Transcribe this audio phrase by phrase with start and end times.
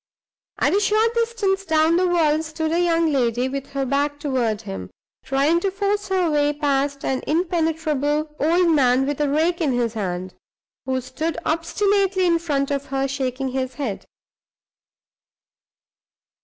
[0.57, 4.61] At a short distance down the wall stood a young lady, with her back toward
[4.63, 4.89] him,
[5.23, 9.93] trying to force her way past an impenetrable old man, with a rake in his
[9.93, 10.33] hand,
[10.87, 14.05] who stood obstinately in front of her, shaking his head.